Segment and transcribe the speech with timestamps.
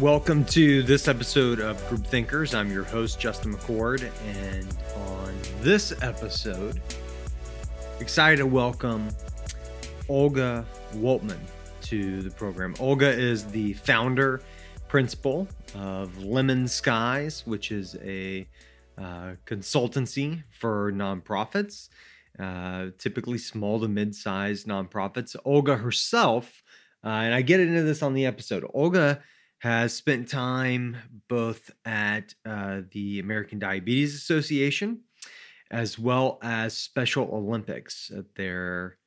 [0.00, 2.54] Welcome to this episode of Groupthinkers.
[2.54, 4.66] I'm your host, Justin McCord, and
[4.96, 6.80] on this episode,
[8.00, 9.10] excited to welcome
[10.08, 11.38] Olga Woltman
[11.82, 12.74] to the program.
[12.80, 14.42] Olga is the founder,
[14.88, 18.48] principal of LemonSkies, which is a
[18.96, 21.90] uh, consultancy for nonprofits,
[22.38, 25.36] uh, typically small to mid sized nonprofits.
[25.44, 26.62] Olga herself,
[27.04, 29.22] uh, and I get into this on the episode, Olga
[29.62, 30.96] has spent time
[31.28, 35.02] both at uh, the American Diabetes Association
[35.70, 38.98] as well as Special Olympics at their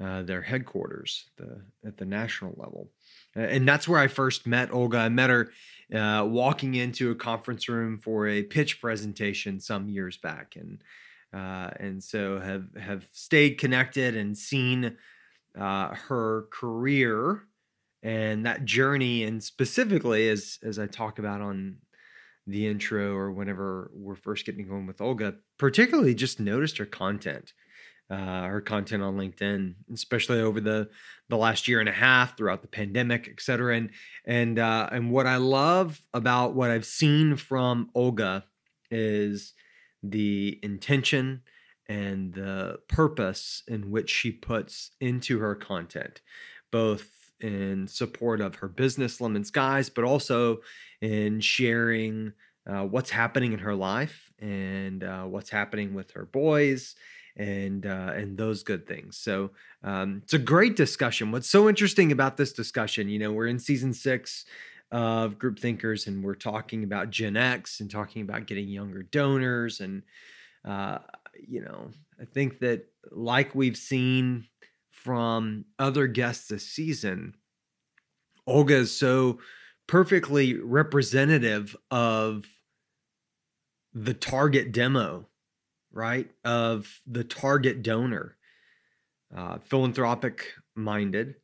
[0.00, 2.90] uh, their headquarters the, at the national level.
[3.34, 4.98] And that's where I first met Olga.
[4.98, 5.52] I met her
[5.92, 10.82] uh, walking into a conference room for a pitch presentation some years back, and
[11.32, 14.96] uh, and so have have stayed connected and seen
[15.58, 17.42] uh, her career
[18.04, 21.76] and that journey and specifically as as i talk about on
[22.46, 27.52] the intro or whenever we're first getting going with olga particularly just noticed her content
[28.10, 30.88] uh, her content on linkedin especially over the
[31.30, 33.90] the last year and a half throughout the pandemic et cetera and
[34.26, 38.44] and uh, and what i love about what i've seen from olga
[38.90, 39.54] is
[40.02, 41.40] the intention
[41.88, 46.20] and the purpose in which she puts into her content
[46.70, 50.60] both in support of her business, LemonSkies, but also
[51.02, 52.32] in sharing
[52.66, 56.94] uh, what's happening in her life and uh, what's happening with her boys
[57.36, 59.18] and uh, and those good things.
[59.18, 59.50] So
[59.82, 61.32] um, it's a great discussion.
[61.32, 64.46] What's so interesting about this discussion, you know, we're in season six
[64.90, 70.02] of Groupthinkers, and we're talking about Gen X and talking about getting younger donors, and
[70.64, 70.98] uh,
[71.46, 74.46] you know, I think that like we've seen
[75.04, 77.34] from other guests this season,
[78.46, 79.38] Olga is so
[79.86, 82.46] perfectly representative of
[83.92, 85.28] the target demo,
[85.92, 86.30] right?
[86.44, 88.36] Of the target donor,
[89.34, 91.36] uh, philanthropic minded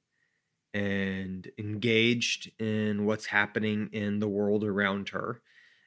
[0.73, 5.43] and engaged in what's happening in the world around her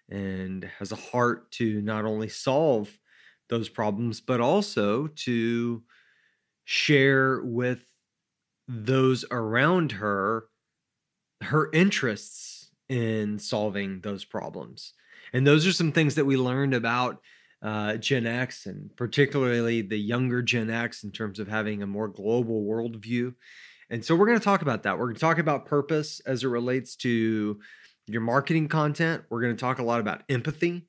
[0.10, 3.00] and has a heart to not only solve
[3.50, 5.84] those problems, but also to
[6.66, 7.84] share with
[8.68, 10.46] those around her
[11.42, 14.94] her interests in solving those problems.
[15.34, 17.20] And those are some things that we learned about
[17.62, 22.08] uh, Gen X and particularly the younger Gen X in terms of having a more
[22.08, 23.34] global worldview.
[23.90, 24.98] And so we're going to talk about that.
[24.98, 27.60] We're going to talk about purpose as it relates to
[28.08, 29.24] your marketing content.
[29.30, 30.88] We're going to talk a lot about empathy.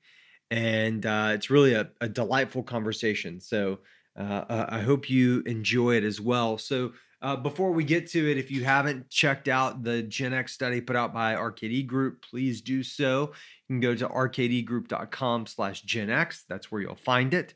[0.51, 3.41] And uh, it's really a, a delightful conversation.
[3.41, 3.79] So
[4.17, 6.59] uh, I hope you enjoy it as well.
[6.59, 6.93] So,
[7.23, 10.83] uh, before we get to it, if you haven't checked out the Gen X study
[10.83, 13.33] put out by RKD Group, please do so.
[13.67, 16.45] You can go to rkdgroup.com slash Gen X.
[16.51, 17.55] That's where you'll find it.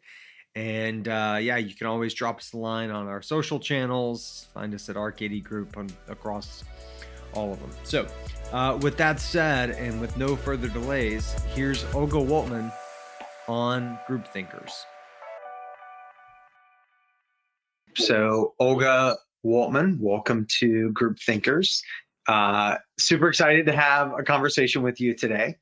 [0.54, 4.48] And uh, yeah, you can always drop us a line on our social channels.
[4.54, 6.64] Find us at RKD Group on, across
[7.34, 7.70] all of them.
[7.84, 8.06] So,
[8.52, 12.72] uh, with that said, and with no further delays, here's Olga Woltman
[13.47, 14.72] on Groupthinkers.
[17.98, 21.82] So, Olga Woltman, welcome to Groupthinkers.
[22.28, 25.56] Uh, super excited to have a conversation with you today.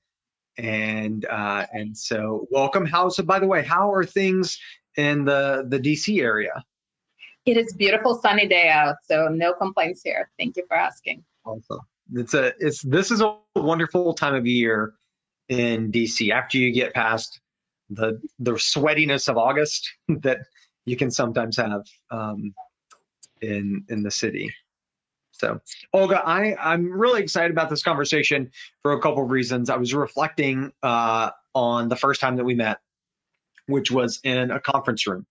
[0.59, 2.85] And uh, and so, welcome.
[2.85, 3.23] How so?
[3.23, 4.59] By the way, how are things
[4.99, 6.63] in the the DC area?
[7.47, 10.31] It is beautiful, sunny day out, so no complaints here.
[10.39, 11.25] Thank you for asking.
[11.45, 11.81] Awesome.
[12.13, 14.93] It's a it's this is a wonderful time of year
[15.49, 17.41] in DC after you get past
[17.89, 20.41] the the sweatiness of August that
[20.87, 22.55] you can sometimes have um,
[23.43, 24.55] in in the city.
[25.33, 25.61] So,
[25.93, 28.53] Olga, I I'm really excited about this conversation
[28.83, 29.69] for a couple of reasons.
[29.69, 32.79] I was reflecting uh, on the first time that we met,
[33.67, 35.27] which was in a conference room,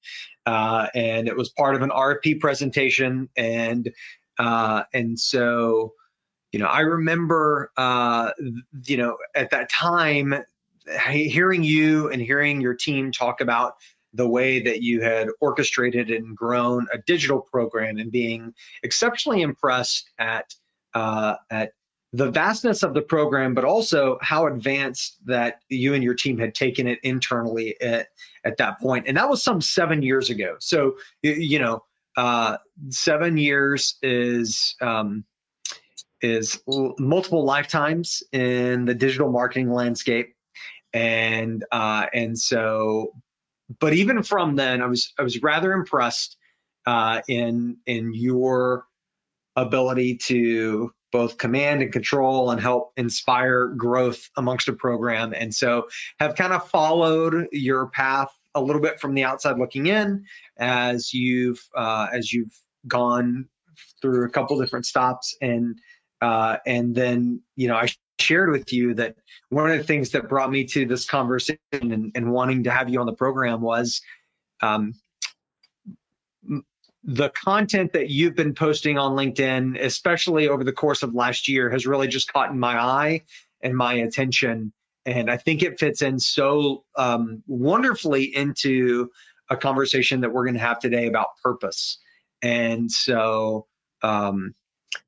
[0.45, 3.91] uh, and it was part of an RFP presentation, and
[4.37, 5.93] uh, and so,
[6.51, 8.31] you know, I remember, uh,
[8.85, 10.35] you know, at that time,
[11.09, 13.73] hearing you and hearing your team talk about
[14.15, 20.09] the way that you had orchestrated and grown a digital program and being exceptionally impressed
[20.17, 20.53] at
[20.93, 21.71] uh, at
[22.13, 26.55] the vastness of the program, but also how advanced that you and your team had
[26.55, 28.07] taken it internally at,
[28.45, 29.05] at that point.
[29.07, 30.55] And that was some seven years ago.
[30.59, 31.83] So, you know,
[32.15, 32.57] uh,
[32.89, 35.25] seven years is um,
[36.21, 40.33] is multiple lifetimes in the digital marketing landscape.
[40.93, 43.11] And uh, and so
[43.79, 46.37] but even from then, I was I was rather impressed
[46.85, 48.85] uh, in in your
[49.55, 55.33] ability to both command and control and help inspire growth amongst a program.
[55.33, 55.87] And so
[56.19, 60.25] have kind of followed your path a little bit from the outside looking in
[60.57, 62.53] as you've uh, as you've
[62.87, 63.47] gone
[64.01, 65.79] through a couple different stops and
[66.21, 67.87] uh, and then you know I
[68.19, 69.15] shared with you that
[69.49, 72.89] one of the things that brought me to this conversation and, and wanting to have
[72.89, 74.01] you on the program was
[74.61, 74.93] um,
[77.03, 81.69] the content that you've been posting on LinkedIn, especially over the course of last year,
[81.69, 83.21] has really just caught my eye
[83.61, 84.73] and my attention.
[85.05, 89.11] And I think it fits in so um, wonderfully into
[89.49, 91.99] a conversation that we're going to have today about purpose.
[92.41, 93.67] And so
[94.01, 94.55] um,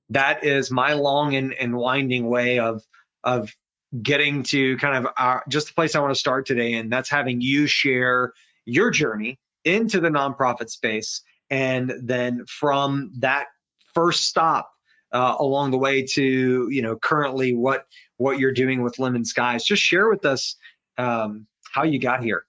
[0.09, 2.83] that is my long and, and winding way of
[3.23, 3.53] of
[4.01, 7.09] getting to kind of our, just the place I want to start today, and that's
[7.09, 8.33] having you share
[8.65, 13.47] your journey into the nonprofit space and then from that
[13.93, 14.71] first stop
[15.11, 17.85] uh, along the way to you know currently what
[18.17, 20.55] what you're doing with LemonSkies just share with us
[20.97, 22.43] um, how you got here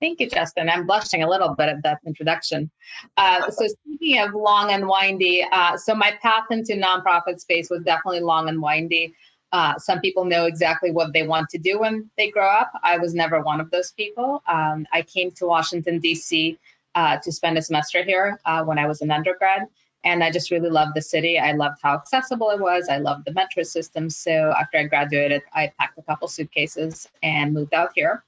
[0.00, 0.68] Thank you, Justin.
[0.68, 2.72] I'm blushing a little bit at that introduction.
[3.16, 7.84] Uh, so, speaking of long and windy, uh, so my path into nonprofit space was
[7.84, 9.14] definitely long and windy.
[9.52, 12.72] Uh, some people know exactly what they want to do when they grow up.
[12.82, 14.42] I was never one of those people.
[14.46, 16.58] Um, I came to Washington, D.C
[16.94, 19.62] uh, to spend a semester here uh, when I was an undergrad.
[20.04, 21.38] And I just really loved the city.
[21.38, 22.88] I loved how accessible it was.
[22.90, 24.10] I loved the metro system.
[24.10, 28.24] So after I graduated, I packed a couple suitcases and moved out here.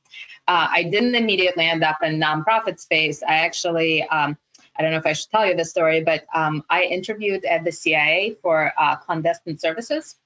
[0.46, 3.24] Uh, I didn't immediately end up in nonprofit space.
[3.24, 4.38] I actually um,
[4.76, 7.64] I don't know if I should tell you this story, but um, I interviewed at
[7.64, 10.16] the CIA for uh, clandestine services.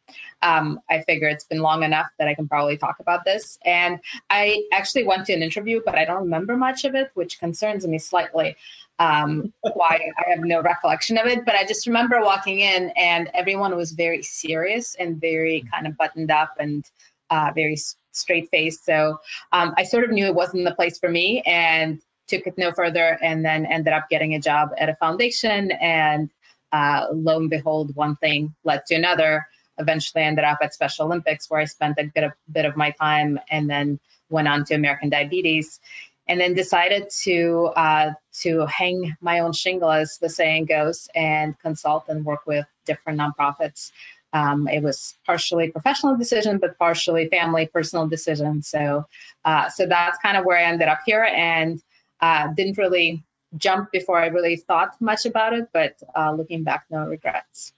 [0.40, 3.58] Um, I figure it's been long enough that I can probably talk about this.
[3.64, 4.00] And
[4.30, 7.86] I actually went to an interview, but I don't remember much of it, which concerns
[7.86, 8.56] me slightly.
[8.98, 13.30] Um, why I have no recollection of it, but I just remember walking in and
[13.32, 16.84] everyone was very serious and very kind of buttoned up and
[17.30, 17.76] uh, very
[18.12, 18.84] straight faced.
[18.84, 19.20] So
[19.52, 21.42] um, I sort of knew it wasn't the place for me.
[21.42, 25.70] And took it no further and then ended up getting a job at a foundation.
[25.70, 26.30] And
[26.70, 29.46] uh, lo and behold, one thing led to another.
[29.78, 32.90] Eventually ended up at Special Olympics where I spent a bit of, bit of my
[32.90, 35.80] time and then went on to American Diabetes
[36.28, 38.10] and then decided to uh,
[38.42, 43.19] to hang my own shingle, as the saying goes, and consult and work with different
[43.19, 43.90] nonprofits.
[44.32, 48.62] Um, it was partially professional decision, but partially family, personal decision.
[48.62, 49.06] So,
[49.42, 51.80] uh, so that's kind of where I ended up here, and
[52.20, 53.24] uh, didn't really
[53.56, 57.72] jump before I really thought much about it, but uh, looking back, no regrets.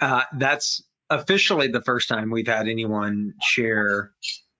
[0.00, 4.12] Uh, that's officially the first time we've had anyone share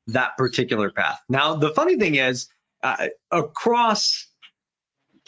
[0.09, 1.21] that particular path.
[1.29, 2.49] Now, the funny thing is,
[2.83, 4.27] uh, across,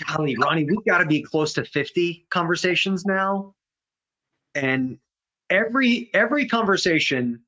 [0.06, 3.54] golly, Ronnie, we've got to be close to 50 conversations now.
[4.54, 4.98] And
[5.50, 7.42] every every conversation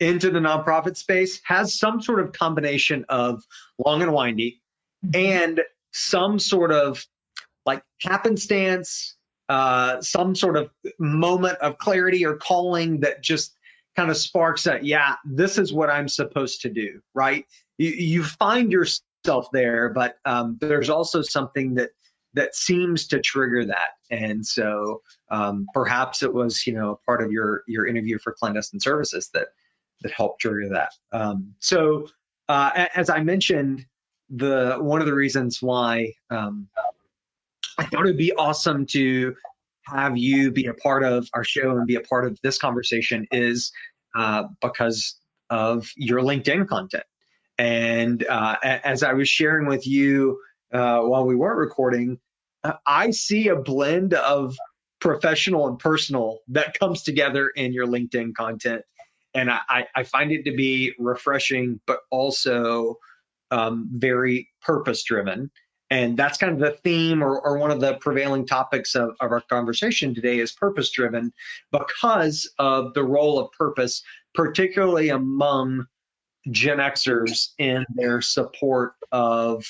[0.00, 3.44] into the nonprofit space has some sort of combination of
[3.78, 4.61] long and windy
[5.14, 5.60] and
[5.92, 7.04] some sort of
[7.64, 9.16] like happenstance,
[9.48, 13.54] uh, some sort of moment of clarity or calling that just
[13.96, 17.44] kind of sparks that, yeah, this is what I'm supposed to do, right?
[17.78, 21.90] You, you find yourself there, but um, there's also something that
[22.34, 23.90] that seems to trigger that.
[24.10, 28.80] And so um, perhaps it was, you know, part of your your interview for clandestine
[28.80, 29.48] services that
[30.00, 30.92] that helped trigger that.
[31.12, 32.08] Um, so
[32.48, 33.84] uh, as I mentioned,
[34.32, 36.68] the one of the reasons why um,
[37.78, 39.36] I thought it would be awesome to
[39.84, 43.26] have you be a part of our show and be a part of this conversation
[43.30, 43.72] is
[44.14, 45.16] uh, because
[45.50, 47.04] of your LinkedIn content.
[47.58, 50.38] And uh, as I was sharing with you
[50.72, 52.18] uh, while we weren't recording,
[52.64, 54.56] uh, I see a blend of
[55.00, 58.82] professional and personal that comes together in your LinkedIn content.
[59.34, 62.98] And I, I find it to be refreshing, but also
[63.52, 65.50] um, very purpose driven.
[65.90, 69.30] And that's kind of the theme or, or one of the prevailing topics of, of
[69.30, 71.32] our conversation today is purpose driven
[71.70, 74.02] because of the role of purpose,
[74.34, 75.84] particularly among
[76.50, 79.66] Gen Xers in their support of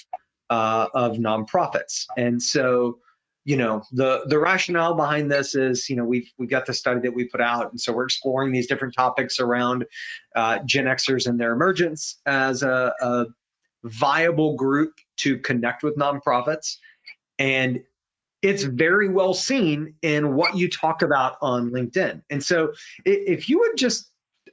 [0.48, 2.06] uh, of nonprofits.
[2.16, 2.98] And so,
[3.44, 7.00] you know, the the rationale behind this is, you know, we've we got the study
[7.00, 9.86] that we put out, and so we're exploring these different topics around
[10.36, 13.26] uh, Gen Xers and their emergence as a, a
[13.84, 16.76] viable group to connect with nonprofits.
[17.38, 17.82] And
[18.42, 22.22] it's very well seen in what you talk about on LinkedIn.
[22.28, 22.72] And so
[23.04, 24.10] if you would just,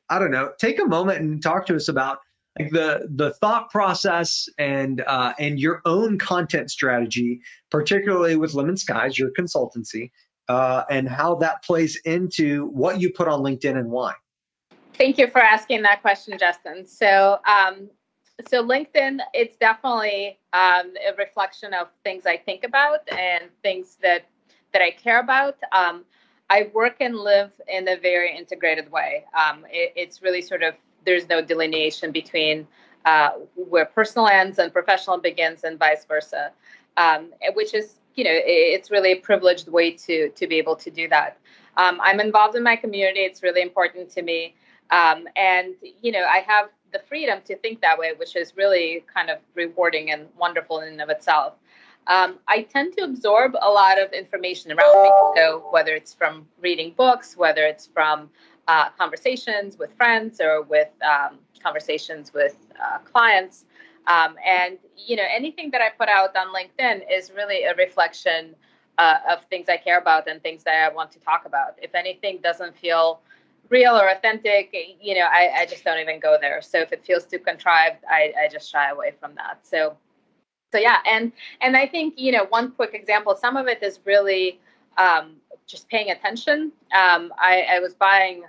[0.10, 2.20] I don't know, take a moment and talk to us about
[2.58, 9.18] like the the thought process and uh, and your own content strategy, particularly with LemonSkies,
[9.18, 10.12] your consultancy,
[10.48, 14.14] uh, and how that plays into what you put on LinkedIn and why.
[14.96, 16.86] Thank you for asking that question, Justin.
[16.86, 17.90] So, um,
[18.48, 24.26] so LinkedIn, it's definitely um, a reflection of things I think about and things that
[24.72, 25.58] that I care about.
[25.72, 26.06] Um,
[26.50, 29.26] I work and live in a very integrated way.
[29.38, 32.68] Um, it, it's really sort of there's no delineation between
[33.06, 36.52] uh, where personal ends and professional begins, and vice versa,
[36.98, 40.90] um, which is you know it's really a privileged way to to be able to
[40.90, 41.38] do that.
[41.78, 44.56] Um, I'm involved in my community; it's really important to me,
[44.92, 49.04] um, and you know I have the freedom to think that way, which is really
[49.14, 51.54] kind of rewarding and wonderful in and of itself.
[52.08, 55.12] Um, I tend to absorb a lot of information around me.
[55.36, 58.30] So whether it's from reading books, whether it's from
[58.68, 63.66] uh, conversations with friends or with um, conversations with uh, clients,
[64.08, 68.56] um, and you know anything that I put out on LinkedIn is really a reflection
[68.98, 71.76] uh, of things I care about and things that I want to talk about.
[71.82, 73.22] If anything doesn't feel
[73.70, 76.62] real or authentic, you know, I, I just don't even go there.
[76.62, 79.60] So if it feels too contrived, I, I just shy away from that.
[79.64, 79.98] So
[80.72, 84.00] so yeah and and i think you know one quick example some of it is
[84.06, 84.60] really
[84.98, 85.36] um,
[85.66, 88.44] just paying attention um, I, I, was buying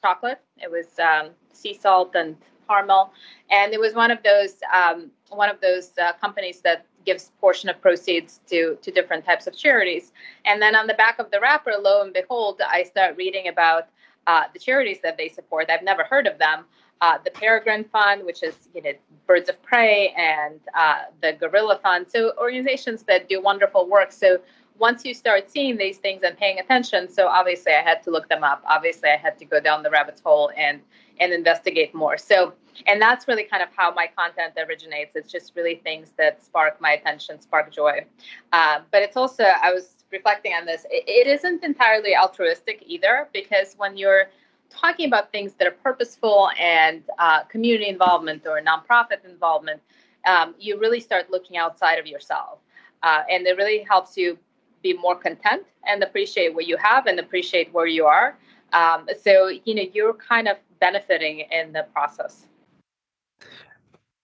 [0.00, 2.36] chocolate it was um, sea salt and
[2.68, 3.12] caramel
[3.50, 7.68] and it was one of those um, one of those uh, companies that gives portion
[7.68, 10.12] of proceeds to to different types of charities
[10.44, 13.88] and then on the back of the wrapper lo and behold i start reading about
[14.26, 16.64] uh, the charities that they support i've never heard of them
[17.00, 18.92] uh, the Peregrine Fund, which is you know
[19.26, 22.06] Birds of Prey, and uh, the Gorilla Fund.
[22.08, 24.12] So organizations that do wonderful work.
[24.12, 24.40] So
[24.78, 28.28] once you start seeing these things and paying attention, so obviously I had to look
[28.28, 28.62] them up.
[28.66, 30.80] Obviously I had to go down the rabbit hole and
[31.18, 32.18] and investigate more.
[32.18, 32.54] So
[32.86, 35.16] and that's really kind of how my content originates.
[35.16, 38.04] It's just really things that spark my attention, spark joy.
[38.52, 40.84] Uh, but it's also I was reflecting on this.
[40.90, 44.30] It, it isn't entirely altruistic either because when you're
[44.70, 49.80] talking about things that are purposeful and uh, community involvement or nonprofit involvement,
[50.26, 52.58] um, you really start looking outside of yourself.
[53.02, 54.38] Uh, and it really helps you
[54.82, 58.36] be more content and appreciate what you have and appreciate where you are.
[58.72, 62.46] Um, so, you know, you're kind of benefiting in the process.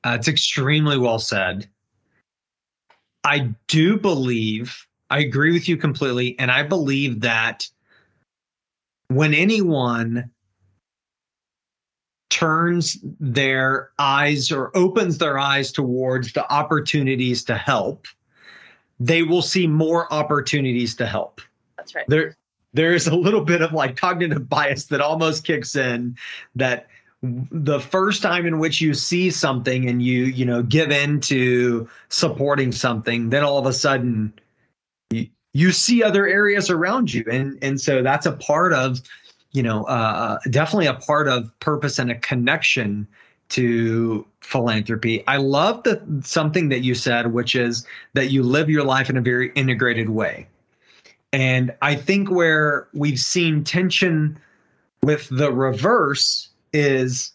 [0.05, 1.69] Uh, it's extremely well said.
[3.25, 6.39] I do believe, I agree with you completely.
[6.39, 7.69] And I believe that
[9.09, 10.31] when anyone
[12.31, 18.07] turns their eyes or opens their eyes towards the opportunities to help,
[18.99, 21.43] they will see more opportunities to help.
[21.77, 22.07] That's right.
[22.09, 22.35] There
[22.73, 26.17] there's a little bit of like cognitive bias that almost kicks in
[26.55, 26.87] that
[27.23, 31.87] the first time in which you see something and you you know give in to
[32.09, 34.33] supporting something then all of a sudden
[35.53, 37.25] you, see other areas around you.
[37.31, 39.01] And and so that's a part of
[39.53, 43.07] you know uh, definitely a part of purpose and a connection
[43.51, 45.27] to philanthropy.
[45.27, 49.17] I love the something that you said which is that you live your life in
[49.17, 50.47] a very integrated way.
[51.35, 54.39] And i think where we've seen tension
[55.03, 57.32] with the reverse is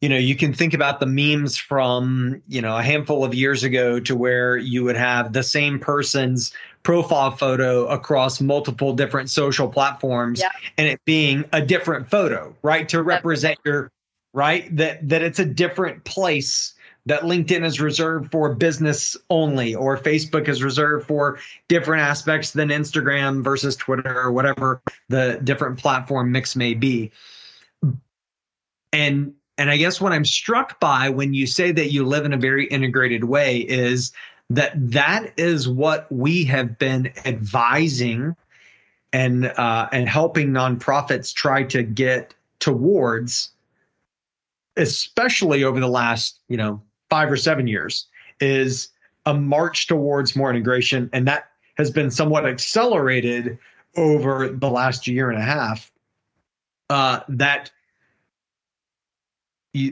[0.00, 3.64] you know you can think about the memes from you know a handful of years
[3.64, 9.68] ago to where you would have the same person's profile photo across multiple different social
[9.68, 10.50] platforms yeah.
[10.76, 13.90] and it being a different photo right to represent your
[14.34, 16.74] right that that it's a different place
[17.06, 22.70] that LinkedIn is reserved for business only or Facebook is reserved for different aspects than
[22.70, 27.10] Instagram versus Twitter or whatever the different platform mix may be
[28.92, 32.32] and and I guess what I'm struck by when you say that you live in
[32.32, 34.12] a very integrated way is
[34.50, 38.36] that that is what we have been advising
[39.12, 43.52] and uh, and helping nonprofits try to get towards,
[44.76, 48.06] especially over the last you know five or seven years,
[48.40, 48.88] is
[49.24, 53.56] a march towards more integration, and that has been somewhat accelerated
[53.96, 55.92] over the last year and a half.
[56.90, 57.70] Uh, that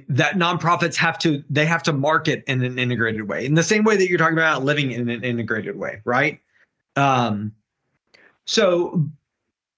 [0.09, 3.45] that nonprofits have to they have to market in an integrated way.
[3.45, 6.41] In the same way that you're talking about living in an integrated way right?
[6.97, 7.53] Um
[8.45, 9.05] so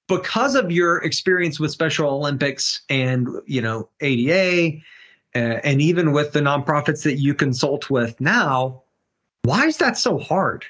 [0.08, 4.78] because of your experience with special olympics and you know ada
[5.34, 8.82] uh, and even with the nonprofits that you consult with now
[9.44, 10.64] why is that so hard?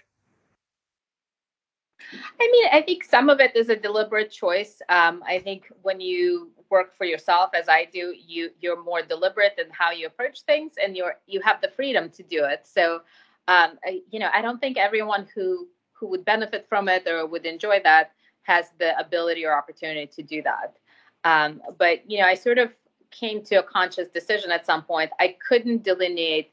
[2.40, 4.82] I mean, I think some of it is a deliberate choice.
[4.88, 9.56] Um, I think when you work for yourself, as I do, you you're more deliberate
[9.62, 12.60] in how you approach things, and you're you have the freedom to do it.
[12.76, 12.84] So,
[13.54, 17.26] um, I, you know, I don't think everyone who who would benefit from it or
[17.32, 18.06] would enjoy that
[18.42, 20.70] has the ability or opportunity to do that.
[21.32, 22.68] Um, but you know, I sort of
[23.20, 25.10] came to a conscious decision at some point.
[25.20, 26.50] I couldn't delineate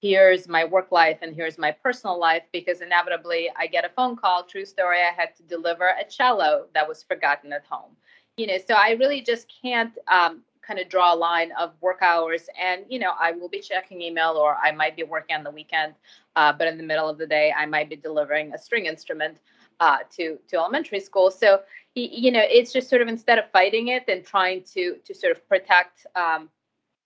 [0.00, 4.16] here's my work life and here's my personal life because inevitably I get a phone
[4.16, 4.44] call.
[4.44, 7.96] True story, I had to deliver a cello that was forgotten at home.
[8.38, 12.02] You know, so I really just can't um, kind of draw a line of work
[12.02, 12.48] hours.
[12.60, 15.50] And you know, I will be checking email or I might be working on the
[15.50, 15.94] weekend,
[16.36, 19.38] uh, but in the middle of the day, I might be delivering a string instrument
[19.80, 21.30] uh, to to elementary school.
[21.30, 21.62] So
[21.94, 25.36] you know, it's just sort of instead of fighting it and trying to to sort
[25.36, 26.48] of protect um,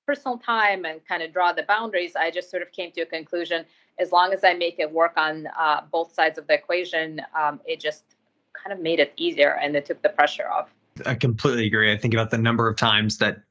[0.06, 3.06] personal time and kind of draw the boundaries, I just sort of came to a
[3.06, 3.64] conclusion.
[3.98, 7.60] As long as I make it work on uh, both sides of the equation, um,
[7.64, 8.04] it just
[8.52, 10.68] kind of made it easier and it took the pressure off.
[11.06, 11.92] I completely agree.
[11.92, 13.42] I think about the number of times that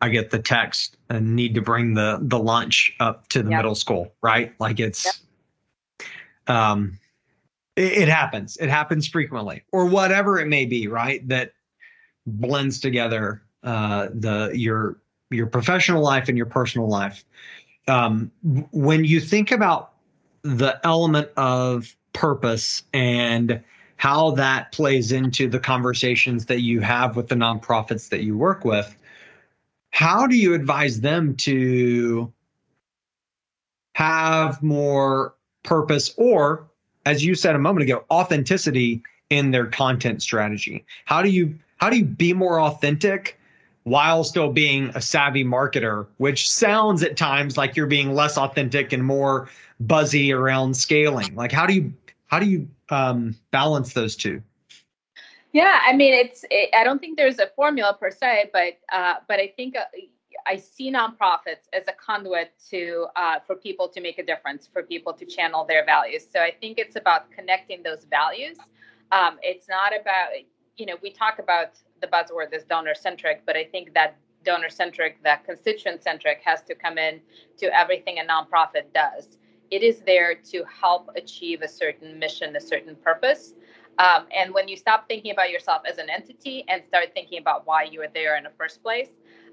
[0.00, 3.58] I get the text and need to bring the the lunch up to the yep.
[3.58, 4.52] middle school, right?
[4.58, 6.08] Like it's yep.
[6.56, 6.98] um
[7.76, 8.56] it, it happens.
[8.58, 9.62] It happens frequently.
[9.72, 11.26] Or whatever it may be, right?
[11.28, 11.52] That
[12.26, 14.98] blends together uh the your
[15.30, 17.24] your professional life and your personal life.
[17.88, 18.30] Um,
[18.72, 19.92] when you think about
[20.42, 23.62] the element of purpose and
[23.96, 28.64] how that plays into the conversations that you have with the nonprofits that you work
[28.64, 28.96] with,
[29.90, 32.32] how do you advise them to
[33.94, 36.68] have more purpose or,
[37.06, 40.84] as you said a moment ago, authenticity in their content strategy?
[41.04, 43.38] How do you how do you be more authentic
[43.84, 48.92] while still being a savvy marketer, which sounds at times like you're being less authentic
[48.92, 49.48] and more
[49.80, 51.34] buzzy around scaling.
[51.34, 51.92] Like how do you
[52.26, 54.42] how do you um, balance those two?
[55.52, 56.44] Yeah, I mean, it's.
[56.50, 59.84] It, I don't think there's a formula per se, but uh, but I think uh,
[60.46, 64.82] I see nonprofits as a conduit to uh, for people to make a difference, for
[64.82, 66.26] people to channel their values.
[66.30, 68.56] So I think it's about connecting those values.
[69.12, 70.30] Um, it's not about
[70.76, 74.70] you know we talk about the buzzword is donor centric, but I think that donor
[74.70, 77.20] centric, that constituent centric has to come in
[77.58, 79.38] to everything a nonprofit does.
[79.70, 83.54] It is there to help achieve a certain mission, a certain purpose.
[83.98, 87.66] Um, and when you stop thinking about yourself as an entity and start thinking about
[87.66, 89.10] why you are there in the first place,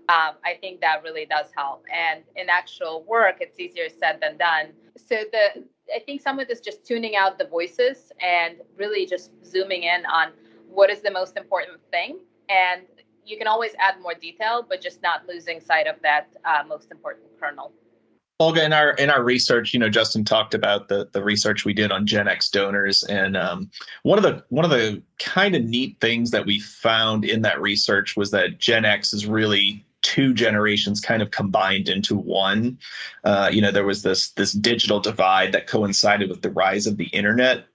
[0.10, 1.86] um, I think that really does help.
[1.94, 4.74] And in actual work, it's easier said than done.
[4.98, 9.32] So the I think some of this just tuning out the voices and really just
[9.46, 10.32] zooming in on
[10.70, 12.20] what is the most important thing
[12.50, 12.84] and
[13.26, 16.92] you can always add more detail, but just not losing sight of that uh, most
[16.92, 17.72] important kernel.
[18.42, 21.74] Olga, in our in our research, you know, Justin talked about the the research we
[21.74, 23.70] did on Gen X donors, and um,
[24.02, 27.62] one of the one of the kind of neat things that we found in that
[27.62, 32.80] research was that Gen X is really two generations kind of combined into one.
[33.24, 36.98] Uh, you know, there was this this digital divide that coincided with the rise of
[36.98, 37.68] the internet,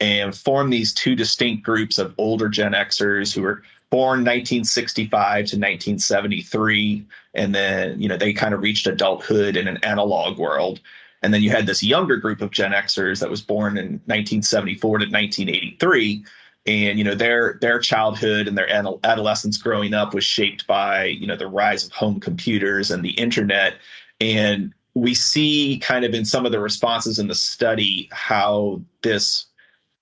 [0.00, 5.56] and formed these two distinct groups of older Gen Xers who were born 1965 to
[5.56, 7.06] 1973
[7.38, 10.80] and then you know they kind of reached adulthood in an analog world.
[11.22, 14.98] And then you had this younger group of gen xers that was born in 1974
[14.98, 16.24] to 1983
[16.68, 21.26] and you know their their childhood and their adolescence growing up was shaped by you
[21.26, 23.76] know the rise of home computers and the internet.
[24.20, 29.46] And we see kind of in some of the responses in the study how this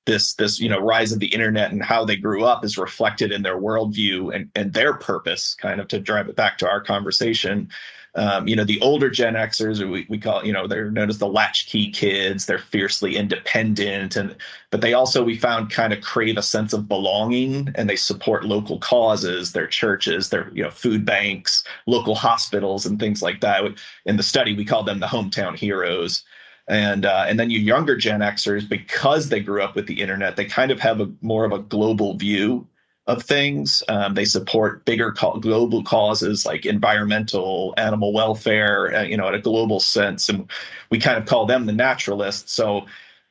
[0.07, 3.33] this this you know rise of the internet and how they grew up is reflected
[3.33, 6.81] in their worldview and and their purpose kind of to drive it back to our
[6.81, 7.69] conversation.
[8.14, 11.19] Um, you know the older gen xers we, we call you know they're known as
[11.19, 12.47] the latchkey kids.
[12.47, 14.35] They're fiercely independent and
[14.71, 18.47] but they also we found kind of crave a sense of belonging and they support
[18.47, 23.62] local causes their churches their you know food banks local hospitals and things like that.
[24.07, 26.25] In the study we call them the hometown heroes
[26.68, 30.37] and uh, and then you younger Gen Xers, because they grew up with the internet,
[30.37, 32.66] they kind of have a more of a global view
[33.07, 33.83] of things.
[33.88, 39.35] Um, they support bigger co- global causes like environmental, animal welfare, uh, you know, at
[39.35, 40.50] a global sense, and
[40.90, 42.52] we kind of call them the naturalists.
[42.52, 42.87] So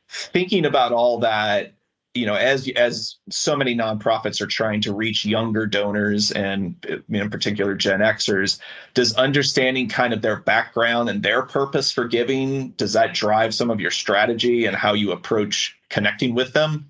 [0.09, 1.73] thinking about all that
[2.15, 6.75] you know, as as so many nonprofits are trying to reach younger donors and
[7.09, 8.59] in particular Gen Xers,
[8.93, 13.69] does understanding kind of their background and their purpose for giving does that drive some
[13.69, 16.89] of your strategy and how you approach connecting with them?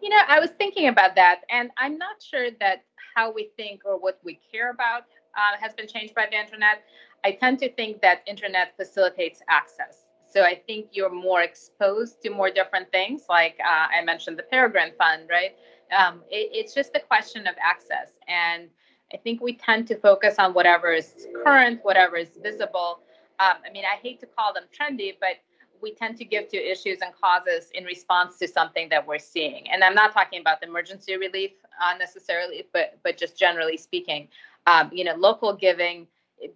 [0.00, 3.82] You know, I was thinking about that, and I'm not sure that how we think
[3.84, 5.02] or what we care about
[5.36, 6.82] uh, has been changed by the internet.
[7.24, 10.01] I tend to think that internet facilitates access
[10.32, 13.24] so I think you're more exposed to more different things.
[13.28, 15.54] Like uh, I mentioned, the Peregrine Fund, right?
[15.96, 18.12] Um, it, it's just a question of access.
[18.28, 18.68] And
[19.12, 23.00] I think we tend to focus on whatever is current, whatever is visible.
[23.40, 25.36] Um, I mean, I hate to call them trendy, but
[25.82, 29.68] we tend to give to issues and causes in response to something that we're seeing.
[29.70, 31.50] And I'm not talking about the emergency relief
[31.82, 34.28] uh, necessarily, but but just generally speaking,
[34.66, 36.06] um, you know, local giving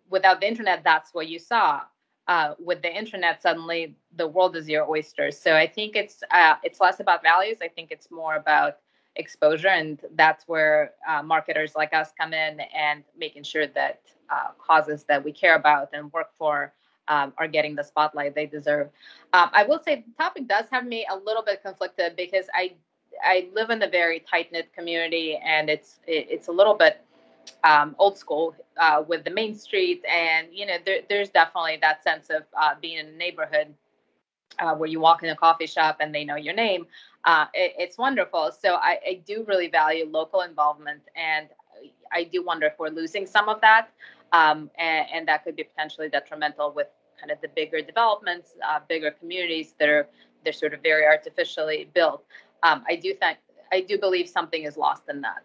[0.08, 1.82] without the internet, that's what you saw.
[2.28, 5.30] Uh, with the internet, suddenly the world is your oyster.
[5.30, 7.58] So I think it's uh, it's less about values.
[7.62, 8.78] I think it's more about
[9.14, 14.48] exposure, and that's where uh, marketers like us come in and making sure that uh,
[14.58, 16.72] causes that we care about and work for
[17.08, 18.88] um, are getting the spotlight they deserve.
[19.32, 22.72] Um, I will say the topic does have me a little bit conflicted because I
[23.24, 27.04] I live in a very tight knit community, and it's it, it's a little bit
[27.64, 32.02] um, old school uh, with the main street, and you know there, there's definitely that
[32.02, 33.74] sense of uh, being in a neighborhood
[34.59, 36.87] uh, where you walk in a coffee shop and they know your name.
[37.24, 38.52] Uh, it, it's wonderful.
[38.59, 41.48] So I, I, do really value local involvement, and
[42.12, 43.88] I do wonder if we're losing some of that,
[44.32, 46.87] um, and, and, that could be potentially detrimental with
[47.18, 50.09] kind of the bigger developments, uh, bigger communities that are
[50.44, 52.24] they're sort of very artificially built.
[52.62, 53.38] Um, I do think
[53.72, 55.42] I do believe something is lost in that.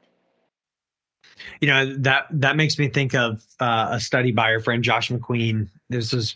[1.60, 5.10] You know that that makes me think of uh, a study by our friend Josh
[5.10, 5.68] McQueen.
[5.90, 6.36] This was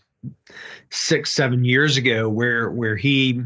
[0.89, 3.41] six seven years ago, where where he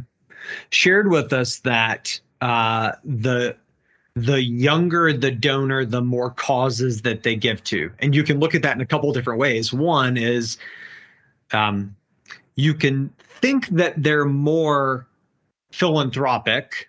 [0.70, 3.56] shared with us that uh, the
[4.16, 8.56] the younger the donor, the more causes that they give to, and you can look
[8.56, 9.74] at that in a couple different ways.
[9.74, 10.58] One is
[11.52, 11.96] um,
[12.56, 15.08] you can think that they're more
[15.72, 16.89] philanthropic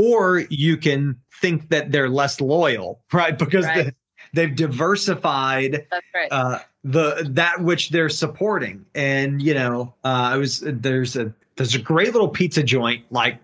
[0.00, 3.38] or you can think that they're less loyal, right?
[3.38, 3.94] Because right.
[4.34, 6.28] They, have diversified right.
[6.30, 8.86] uh, the that which they're supporting.
[8.94, 13.38] And you know, uh, I was there's a there's a great little pizza joint like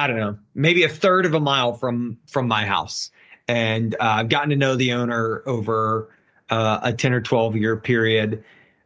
[0.00, 3.10] I don't know, maybe a third of a mile from from my house,
[3.46, 6.08] and uh, I've gotten to know the owner over
[6.48, 8.44] uh, a ten or twelve year period.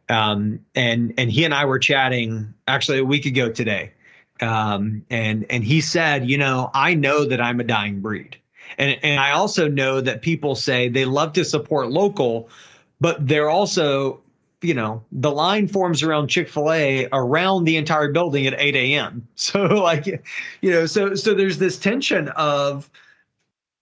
[0.09, 3.93] Um, and and he and I were chatting actually a week ago today,
[4.41, 8.37] um, and and he said, you know, I know that I'm a dying breed,
[8.77, 12.49] and and I also know that people say they love to support local,
[12.99, 14.19] but they're also,
[14.61, 18.75] you know, the line forms around Chick Fil A around the entire building at 8
[18.75, 19.27] a.m.
[19.35, 20.05] So like,
[20.61, 22.89] you know, so so there's this tension of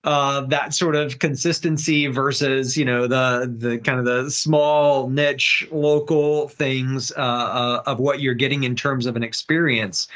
[0.04, 5.66] uh, that sort of consistency versus you know the the kind of the small niche
[5.72, 10.08] local things uh, uh, of what you're getting in terms of an experience.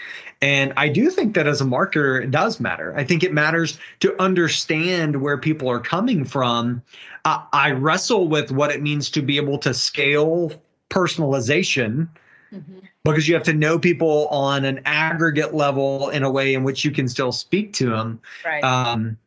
[0.41, 2.93] And i do think that as a marketer it does matter.
[2.97, 6.81] I think it matters to understand where people are coming from.
[7.25, 10.53] I wrestle with what it means to be able to scale
[10.89, 12.07] personalization
[12.53, 12.79] mm-hmm.
[13.03, 16.85] because you have to know people on an aggregate level in a way in which
[16.85, 18.63] you can still speak to them right.
[18.63, 19.17] Um,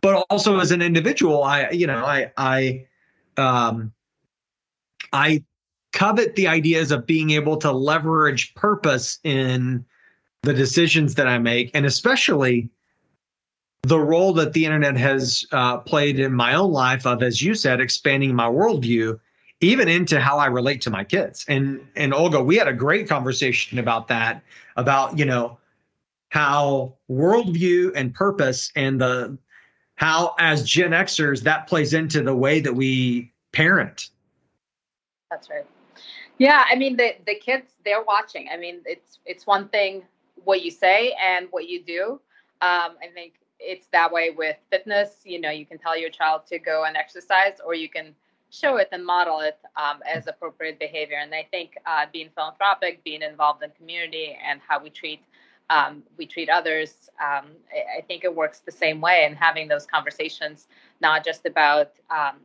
[0.00, 2.86] but also as an individual, I you know I I
[3.36, 3.92] um,
[5.12, 5.44] I
[5.92, 9.84] covet the ideas of being able to leverage purpose in
[10.42, 12.70] the decisions that I make, and especially
[13.82, 17.54] the role that the internet has uh, played in my own life of, as you
[17.54, 19.18] said, expanding my worldview,
[19.60, 21.44] even into how I relate to my kids.
[21.48, 24.42] And and Olga, we had a great conversation about that,
[24.76, 25.58] about you know
[26.30, 29.38] how worldview and purpose and the
[29.98, 34.10] how as Gen Xers that plays into the way that we parent.
[35.28, 35.66] That's right.
[36.38, 38.48] Yeah, I mean the the kids they're watching.
[38.52, 40.04] I mean it's it's one thing
[40.44, 42.20] what you say and what you do.
[42.60, 45.16] Um, I think it's that way with fitness.
[45.24, 48.14] You know, you can tell your child to go and exercise, or you can
[48.50, 51.18] show it and model it um, as appropriate behavior.
[51.20, 55.22] And I think uh, being philanthropic, being involved in community, and how we treat
[55.70, 57.10] um, we treat others.
[57.20, 60.68] Um, I, I, think it works the same way, and having those conversations,
[61.00, 62.36] not just about um,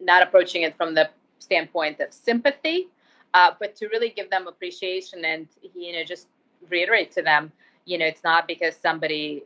[0.00, 2.88] not approaching it from the standpoint of sympathy,
[3.34, 6.28] uh, but to really give them appreciation and you know just
[6.68, 7.50] reiterate to them,
[7.84, 9.44] you know, it's not because somebody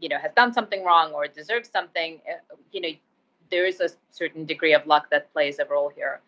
[0.00, 2.20] you know has done something wrong or deserves something.
[2.28, 2.88] Uh, you know,
[3.50, 6.20] there is a certain degree of luck that plays a role here.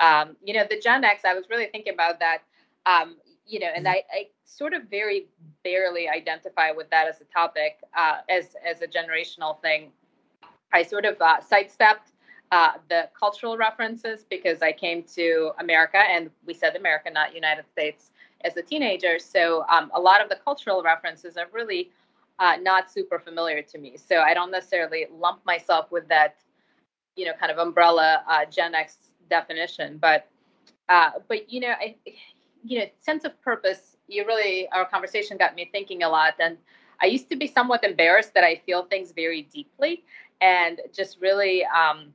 [0.00, 1.24] Um, you know, the Gen X.
[1.24, 2.38] I was really thinking about that.
[2.86, 5.26] Um, you know, and I, I sort of very
[5.64, 9.90] barely identify with that as a topic, uh, as as a generational thing.
[10.72, 12.12] I sort of uh, sidestepped
[12.50, 17.66] uh, the cultural references because I came to America, and we said America, not United
[17.70, 18.10] States,
[18.44, 19.18] as a teenager.
[19.18, 21.90] So um, a lot of the cultural references are really
[22.38, 23.96] uh, not super familiar to me.
[23.96, 26.36] So I don't necessarily lump myself with that,
[27.16, 28.96] you know, kind of umbrella uh, Gen X
[29.30, 29.98] definition.
[29.98, 30.28] But
[30.88, 31.96] uh, but you know, I
[32.64, 36.34] you know, sense of purpose, you really, our conversation got me thinking a lot.
[36.38, 36.56] And
[37.00, 40.04] I used to be somewhat embarrassed that I feel things very deeply
[40.40, 42.12] and just really, um,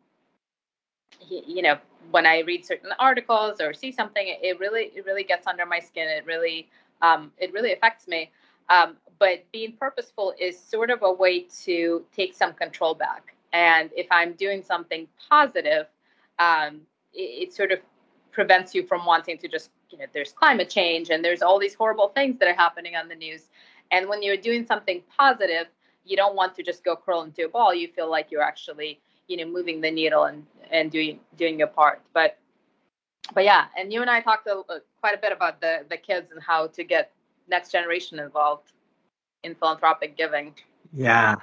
[1.29, 1.77] you know,
[2.11, 5.79] when I read certain articles or see something, it really it really gets under my
[5.79, 6.07] skin.
[6.07, 6.69] It really
[7.01, 8.31] um, it really affects me.
[8.69, 13.35] Um, but being purposeful is sort of a way to take some control back.
[13.53, 15.87] And if I'm doing something positive,
[16.39, 16.81] um,
[17.13, 17.79] it, it, sort of
[18.31, 21.73] prevents you from wanting to just, you know, there's climate change and there's all these
[21.73, 23.49] horrible things that are happening on the news.
[23.91, 25.67] And when you're doing something positive,
[26.03, 27.73] you don't want to just go curl into a ball.
[27.73, 31.67] You feel like you're actually, you know, moving the needle and, and doing doing your
[31.67, 32.01] part.
[32.13, 32.37] But
[33.33, 34.61] but yeah, and you and I talked a,
[35.01, 37.11] quite a bit about the the kids and how to get
[37.49, 38.71] next generation involved
[39.43, 40.53] in philanthropic giving.
[40.93, 41.35] Yeah.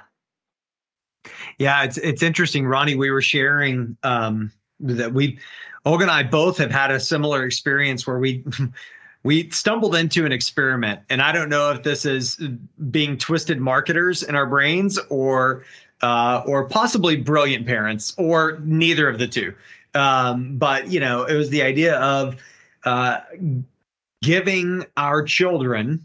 [1.57, 2.95] Yeah, it's it's interesting, Ronnie.
[2.95, 5.39] We were sharing um, that we,
[5.85, 8.43] Olga and I both have had a similar experience where we
[9.23, 12.41] we stumbled into an experiment, and I don't know if this is
[12.89, 15.63] being twisted marketers in our brains or
[16.01, 19.53] uh, or possibly brilliant parents or neither of the two.
[19.93, 22.35] Um, but you know, it was the idea of
[22.83, 23.19] uh,
[24.21, 26.03] giving our children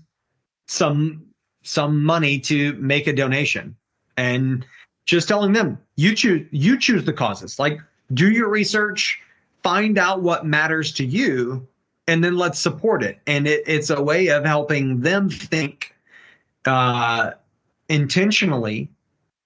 [0.66, 1.26] some
[1.62, 3.74] some money to make a donation
[4.16, 4.66] and
[5.04, 7.78] just telling them you choose you choose the causes like
[8.14, 9.20] do your research
[9.62, 11.66] find out what matters to you
[12.06, 13.20] and then let's support it.
[13.26, 15.94] And it, it's a way of helping them think
[16.66, 17.32] uh,
[17.88, 18.88] intentionally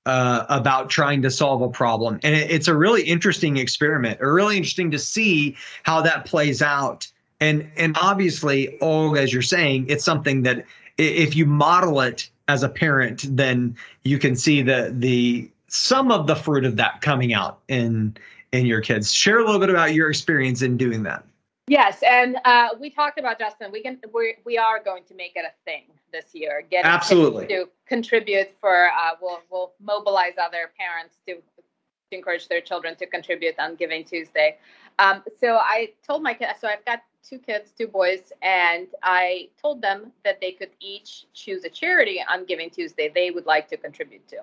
[0.06, 2.20] uh, about trying to solve a problem.
[2.22, 6.62] And it, it's a really interesting experiment or really interesting to see how that plays
[6.62, 7.06] out.
[7.40, 10.64] And and obviously oh as you're saying it's something that
[10.96, 16.26] if you model it as a parent, then you can see the the some of
[16.26, 18.16] the fruit of that coming out in
[18.54, 19.12] in your kids.
[19.12, 21.24] Share a little bit about your experience in doing that.
[21.66, 23.72] Yes, and uh, we talked about Justin.
[23.72, 26.62] We can we we are going to make it a thing this year.
[26.70, 28.88] Get absolutely to contribute for.
[28.88, 34.04] Uh, we'll we'll mobilize other parents to to encourage their children to contribute on Giving
[34.04, 34.58] Tuesday.
[34.98, 36.60] Um, so I told my kids.
[36.60, 41.24] So I've got two kids, two boys, and I told them that they could each
[41.32, 44.42] choose a charity on Giving Tuesday they would like to contribute to,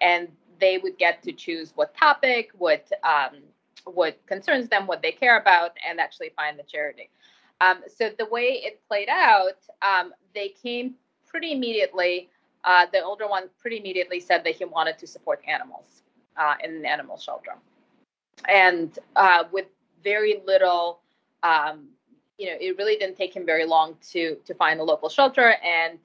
[0.00, 0.28] and
[0.60, 3.38] they would get to choose what topic, what um,
[3.84, 7.08] what concerns them, what they care about, and actually find the charity.
[7.60, 10.94] Um, so the way it played out, um, they came
[11.26, 12.28] pretty immediately.
[12.64, 16.02] Uh, the older one pretty immediately said that he wanted to support animals
[16.36, 17.52] uh, in an animal shelter,
[18.48, 19.66] and uh, with
[20.02, 21.00] very little
[21.42, 21.88] um,
[22.38, 25.54] you know, it really didn't take him very long to to find a local shelter,
[25.64, 25.98] and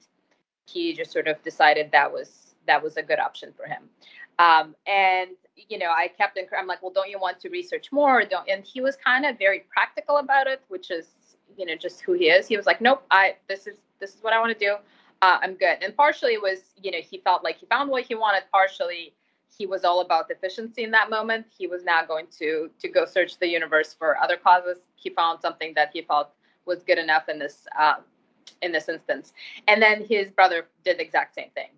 [0.66, 3.82] he just sort of decided that was that was a good option for him.
[4.42, 5.30] Um, and
[5.68, 8.24] you know, I kept I'm like, well, don't you want to research more?
[8.24, 11.06] Don't and he was kind of very practical about it, which is
[11.56, 12.48] you know just who he is.
[12.48, 14.74] He was like, nope, I this is this is what I want to do.
[15.22, 15.78] Uh, I'm good.
[15.82, 18.42] And partially it was you know he felt like he found what he wanted.
[18.52, 19.14] Partially
[19.56, 21.46] he was all about efficiency in that moment.
[21.56, 24.78] He was now going to to go search the universe for other causes.
[24.96, 26.30] He found something that he felt
[26.64, 27.96] was good enough in this uh,
[28.60, 29.34] in this instance.
[29.68, 31.70] And then his brother did the exact same thing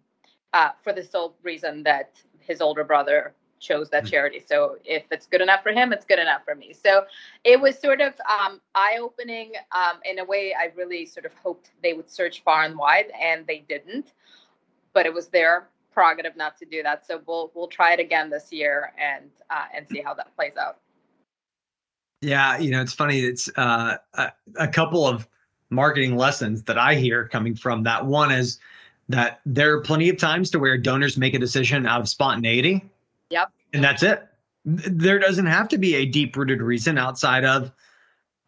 [0.54, 2.12] uh, for the sole reason that
[2.46, 4.10] his older brother chose that hmm.
[4.10, 4.42] charity.
[4.46, 6.74] So if it's good enough for him, it's good enough for me.
[6.74, 7.04] So
[7.44, 10.54] it was sort of um, eye opening um, in a way.
[10.58, 14.12] I really sort of hoped they would search far and wide, and they didn't.
[14.92, 17.06] But it was their prerogative not to do that.
[17.06, 20.56] So we'll we'll try it again this year and uh, and see how that plays
[20.60, 20.78] out.
[22.20, 23.20] Yeah, you know, it's funny.
[23.20, 25.28] It's uh, a, a couple of
[25.70, 28.06] marketing lessons that I hear coming from that.
[28.06, 28.58] One is
[29.08, 32.84] that there are plenty of times to where donors make a decision out of spontaneity.
[33.30, 33.50] Yep.
[33.72, 34.26] And that's it.
[34.64, 37.70] There doesn't have to be a deep rooted reason outside of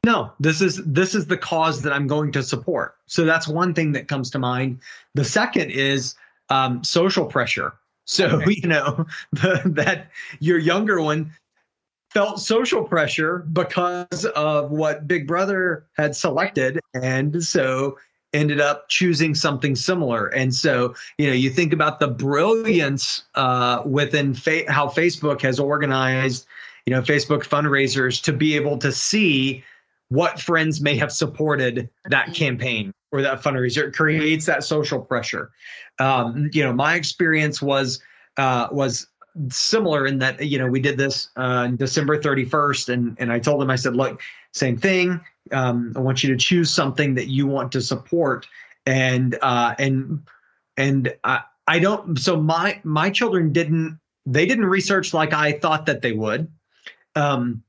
[0.07, 2.95] no, this is this is the cause that I'm going to support.
[3.07, 4.79] So that's one thing that comes to mind.
[5.15, 6.15] The second is
[6.49, 7.75] um, social pressure.
[8.05, 8.53] So okay.
[8.63, 11.33] you know the, that your younger one
[12.11, 17.99] felt social pressure because of what Big Brother had selected, and so
[18.33, 20.29] ended up choosing something similar.
[20.29, 25.59] And so you know you think about the brilliance uh, within fa- how Facebook has
[25.59, 26.47] organized
[26.87, 29.65] you know Facebook fundraisers to be able to see
[30.09, 32.33] what friends may have supported that mm-hmm.
[32.33, 33.89] campaign or that fundraiser.
[33.89, 35.51] It creates that social pressure.
[35.99, 38.01] Um, you know, my experience was
[38.37, 39.07] uh, was
[39.49, 43.61] similar in that you know we did this uh, December 31st, and and I told
[43.61, 44.21] them I said, look,
[44.53, 45.21] same thing.
[45.53, 48.47] Um, I want you to choose something that you want to support,
[48.85, 50.23] and uh, and
[50.77, 52.19] and I I don't.
[52.19, 56.49] So my my children didn't they didn't research like I thought that they would.
[57.15, 57.63] Um,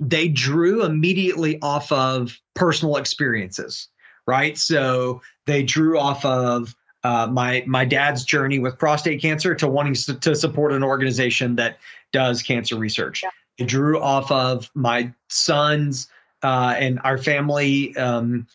[0.00, 3.88] they drew immediately off of personal experiences,
[4.26, 4.56] right?
[4.58, 9.94] So they drew off of uh, my my dad's journey with prostate cancer to wanting
[9.94, 11.78] to, to support an organization that
[12.12, 13.22] does cancer research.
[13.22, 13.30] Yeah.
[13.58, 16.08] it drew off of my sons
[16.44, 18.46] uh, and our family um,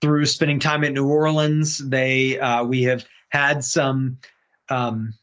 [0.00, 1.78] through spending time at New Orleans.
[1.78, 4.18] They uh, we have had some
[4.68, 5.14] um,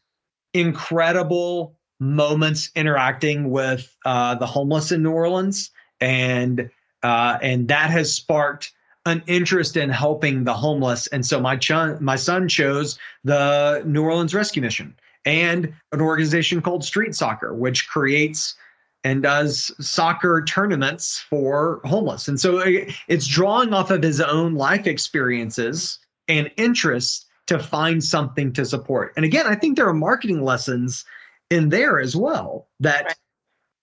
[0.52, 5.70] incredible moments interacting with uh, the homeless in New Orleans,
[6.00, 6.68] and
[7.02, 8.72] uh, and that has sparked
[9.06, 11.06] an interest in helping the homeless.
[11.06, 11.58] And so my
[12.00, 14.94] my son chose the New Orleans Rescue Mission
[15.24, 18.56] and an organization called Street Soccer, which creates
[19.04, 22.28] and does soccer tournaments for homeless.
[22.28, 22.62] And so
[23.08, 29.12] it's drawing off of his own life experiences and interests to find something to support.
[29.16, 31.04] And again, I think there are marketing lessons
[31.50, 33.14] in there as well that, right.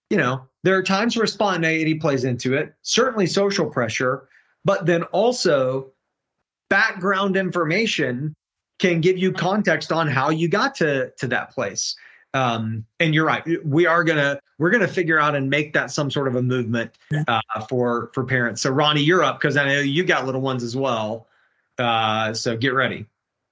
[0.08, 4.28] you know, there are times where spontaneity plays into it, certainly social pressure,
[4.64, 5.90] but then also
[6.70, 8.34] background information
[8.78, 11.96] can give you context on how you got to to that place
[12.34, 13.44] um, and you're right.
[13.64, 16.92] We are gonna we're gonna figure out and make that some sort of a movement
[17.26, 18.62] uh, for for parents.
[18.62, 21.26] So ronnie you're up because i know you got little ones as well.
[21.78, 23.06] Uh, so get ready.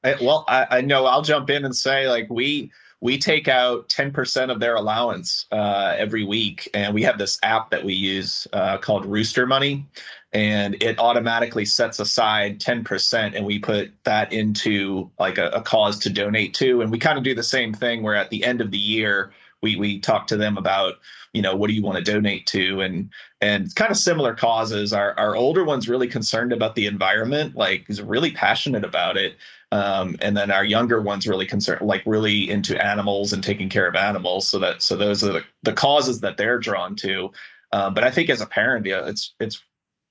[0.04, 3.88] I, well I, I know i'll jump in and say like we we take out
[3.88, 6.68] 10% of their allowance uh, every week.
[6.72, 9.86] And we have this app that we use uh, called rooster money.
[10.32, 15.98] And it automatically sets aside 10% and we put that into like a, a cause
[16.00, 16.80] to donate to.
[16.80, 19.32] And we kind of do the same thing where at the end of the year
[19.62, 20.94] we we talk to them about
[21.32, 22.80] you know what do you want to donate to?
[22.80, 24.92] And and kind of similar causes.
[24.92, 29.36] Our our older one's really concerned about the environment like is really passionate about it
[29.72, 33.86] um, and then our younger one's really concerned like really into animals and taking care
[33.86, 34.48] of animals.
[34.48, 37.30] So that so those are the, the causes that they're drawn to.
[37.72, 39.60] Um, but i think as a parent yeah, it's it's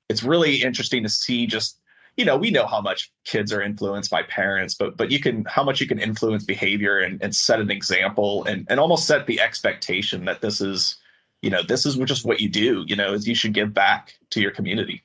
[0.09, 1.79] it's really interesting to see just
[2.17, 5.45] you know we know how much kids are influenced by parents but but you can
[5.45, 9.25] how much you can influence behavior and, and set an example and and almost set
[9.25, 10.97] the expectation that this is
[11.41, 14.15] you know this is just what you do you know is you should give back
[14.31, 15.01] to your community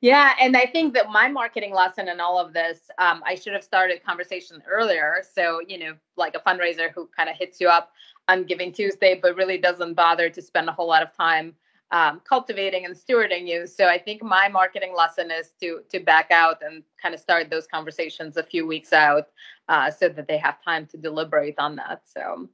[0.00, 3.52] yeah and i think that my marketing lesson in all of this um, i should
[3.52, 7.68] have started conversation earlier so you know like a fundraiser who kind of hits you
[7.68, 7.92] up
[8.28, 11.54] on giving tuesday but really doesn't bother to spend a whole lot of time
[11.90, 13.66] um, cultivating and stewarding you.
[13.66, 17.50] So I think my marketing lesson is to to back out and kind of start
[17.50, 19.28] those conversations a few weeks out,
[19.68, 22.02] uh, so that they have time to deliberate on that.
[22.04, 22.48] So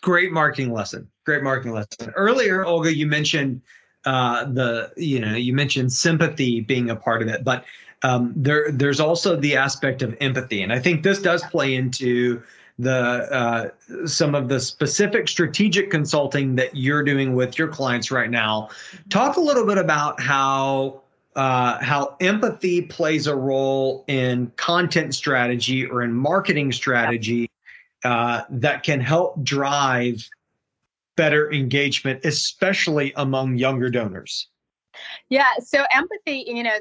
[0.00, 1.10] great marketing lesson.
[1.26, 2.12] Great marketing lesson.
[2.16, 3.62] Earlier, Olga, you mentioned
[4.04, 7.64] uh, the you know you mentioned sympathy being a part of it, but
[8.02, 12.42] um, there there's also the aspect of empathy, and I think this does play into
[12.78, 18.30] the uh, some of the specific strategic consulting that you're doing with your clients right
[18.30, 18.70] now.
[19.10, 21.02] Talk a little bit about how
[21.36, 27.50] uh, how empathy plays a role in content strategy or in marketing strategy
[28.04, 30.28] uh, that can help drive
[31.20, 34.48] better engagement, especially among younger donors.
[35.28, 36.78] Yeah, so empathy, you know,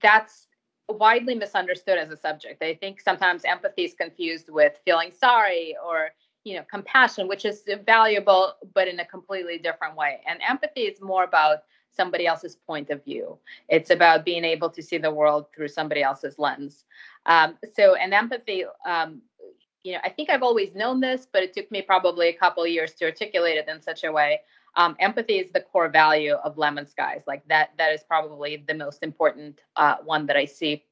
[0.00, 0.46] that's
[0.88, 2.62] widely misunderstood as a subject.
[2.62, 6.10] I think sometimes empathy is confused with feeling sorry or
[6.44, 10.20] you know compassion, which is valuable, but in a completely different way.
[10.28, 11.58] And empathy is more about
[11.90, 13.38] somebody else's point of view.
[13.68, 16.84] It's about being able to see the world through somebody else's lens.
[17.26, 19.20] Um, so, and empathy, um,
[19.88, 22.66] you know, I think I've always known this, but it took me probably a couple
[22.66, 24.40] years to articulate it in such a way.
[24.76, 27.22] Um, empathy is the core value of LemonSkies.
[27.26, 30.84] Like that, that is probably the most important uh, one that I see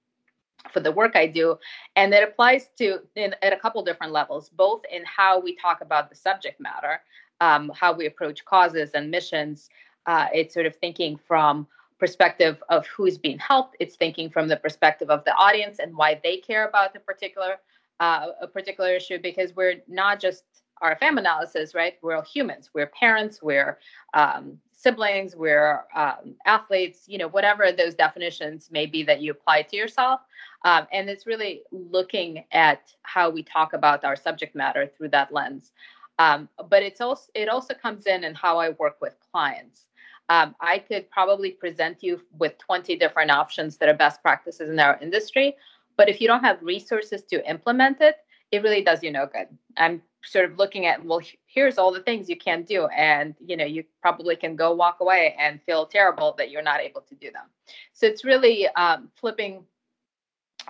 [0.73, 1.59] for the work I do,
[1.95, 5.83] and it applies to in, at a couple different levels, both in how we talk
[5.83, 7.03] about the subject matter,
[7.43, 9.69] um, how we approach causes and missions.
[10.07, 11.67] Uh, it's sort of thinking from
[12.01, 13.77] perspective of who's being helped.
[13.79, 17.59] It's thinking from the perspective of the audience and why they care about a particular
[18.01, 20.45] uh, a particular issue because we're not just
[20.83, 21.95] RFM analysis, right?
[22.03, 22.71] We're all humans.
[22.75, 23.43] We're parents.
[23.43, 23.79] We're
[24.15, 25.35] um, siblings.
[25.35, 27.05] We're um, athletes.
[27.07, 30.21] You know, whatever those definitions may be that you apply to yourself.
[30.65, 35.33] Um, and it's really looking at how we talk about our subject matter through that
[35.33, 35.73] lens.
[36.19, 39.87] Um, but it's also it also comes in in how I work with clients.
[40.29, 44.81] Um, I could probably present you with 20 different options that are best practices in
[44.81, 45.55] our industry,
[45.97, 48.17] but if you don't have resources to implement it,
[48.53, 49.49] it really does you no good.
[49.77, 52.87] I'm sort of looking at, well, here's all the things you can do.
[52.87, 56.81] And, you know, you probably can go walk away and feel terrible that you're not
[56.81, 57.45] able to do them.
[57.93, 59.65] So it's really um, flipping,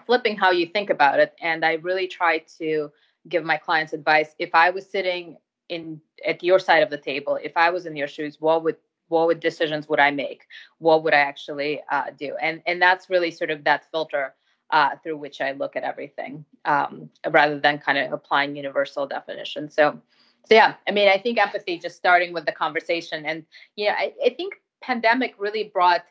[0.06, 1.34] flipping how you think about it.
[1.40, 2.90] And I really try to
[3.28, 4.34] give my clients advice.
[4.38, 5.36] If I was sitting
[5.68, 8.76] in at your side of the table, if I was in your shoes, what would
[9.08, 10.42] what would decisions would I make?
[10.78, 12.36] What would I actually uh, do?
[12.40, 14.34] And and that's really sort of that filter
[14.70, 19.74] uh, through which I look at everything um, rather than kind of applying universal definitions.
[19.74, 20.00] So
[20.48, 23.44] So yeah, I mean, I think empathy just starting with the conversation, and
[23.74, 26.04] you know, I, I think pandemic really brought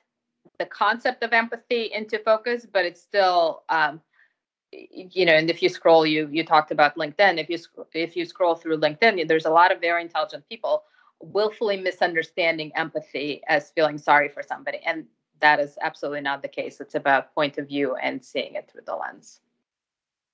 [0.59, 4.01] the concept of empathy into focus, but it's still, um,
[4.71, 7.39] you know, and if you scroll, you you talked about LinkedIn.
[7.39, 7.57] If you
[7.93, 10.83] if you scroll through LinkedIn, there's a lot of very intelligent people
[11.21, 15.05] willfully misunderstanding empathy as feeling sorry for somebody, and
[15.39, 16.79] that is absolutely not the case.
[16.79, 19.41] It's about point of view and seeing it through the lens.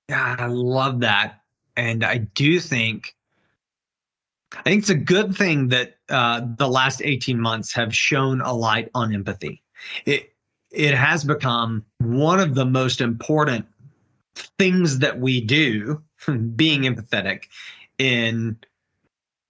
[0.08, 1.40] Yeah, I love that,
[1.76, 3.14] and I do think
[4.54, 8.52] I think it's a good thing that uh, the last 18 months have shown a
[8.52, 9.62] light on empathy.
[10.04, 10.34] It
[10.70, 13.66] it has become one of the most important
[14.58, 16.02] things that we do,
[16.56, 17.44] being empathetic
[17.98, 18.58] in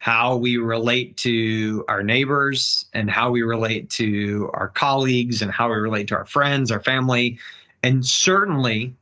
[0.03, 5.69] how we relate to our neighbors and how we relate to our colleagues and how
[5.69, 7.39] we relate to our friends, our family,
[7.85, 8.97] and certainly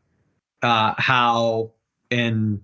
[0.60, 1.70] uh, how
[2.10, 2.60] in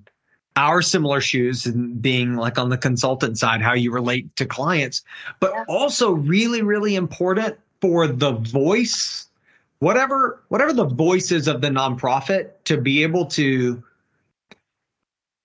[0.55, 5.03] our similar shoes and being like on the consultant side, how you relate to clients,
[5.41, 9.29] but also really, really important for the voice,
[9.79, 13.83] whatever, whatever the voice is of the nonprofit to be able to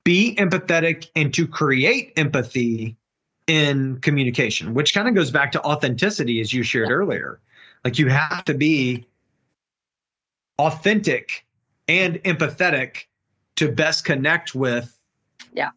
[0.04, 2.98] be empathetic and to create empathy
[3.48, 7.40] in communication, which kind of goes back to authenticity as you shared earlier.
[7.84, 9.06] Like you have to be
[10.60, 11.46] authentic
[11.88, 13.06] and empathetic
[13.56, 14.98] to best connect with
[15.54, 15.72] yeah.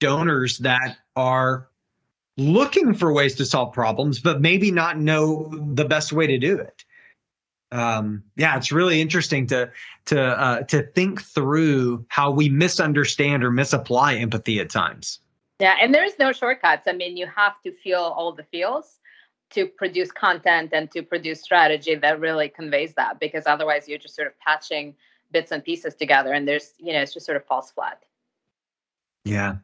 [0.00, 1.68] donors that are
[2.36, 6.56] looking for ways to solve problems but maybe not know the best way to do
[6.56, 6.84] it
[7.72, 9.70] um, yeah it's really interesting to
[10.06, 15.20] to uh, to think through how we misunderstand or misapply empathy at times
[15.58, 18.98] yeah and there's no shortcuts i mean you have to feel all the feels
[19.50, 24.14] to produce content and to produce strategy that really conveys that because otherwise you're just
[24.14, 24.94] sort of patching
[25.30, 28.02] bits and pieces together and there's you know it's just sort of falls flat
[29.24, 29.56] yeah.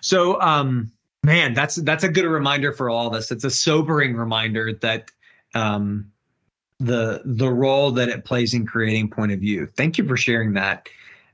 [0.00, 0.92] So, um,
[1.22, 3.30] man, that's that's a good reminder for all of us.
[3.30, 5.10] It's a sobering reminder that
[5.54, 6.12] um,
[6.80, 9.66] the the role that it plays in creating point of view.
[9.76, 10.88] Thank you for sharing that.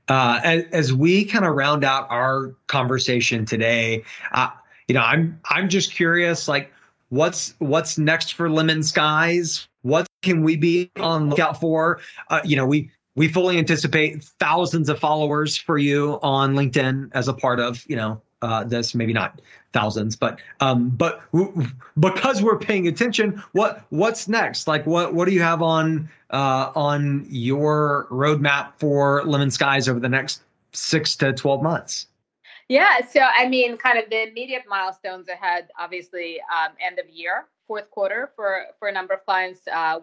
[0.09, 4.51] Uh, as, as we kind of round out our conversation today, uh,
[4.88, 6.72] you know, I'm I'm just curious, like,
[7.09, 9.66] what's what's next for LemonSkies?
[9.82, 12.01] What can we be on lookout for?
[12.28, 17.28] Uh, you know, we we fully anticipate thousands of followers for you on LinkedIn as
[17.28, 18.95] a part of you know uh, this.
[18.95, 19.41] Maybe not
[19.72, 21.66] thousands, but um, but w-
[21.99, 24.66] because we're paying attention, what what's next?
[24.66, 30.09] Like what what do you have on uh, on your roadmap for LemonSkies over the
[30.09, 32.07] next six to twelve months?
[32.68, 35.68] Yeah, so I mean, kind of the immediate milestones ahead.
[35.78, 39.61] Obviously, um, end of year, fourth quarter for for a number of clients.
[39.72, 40.01] Uh,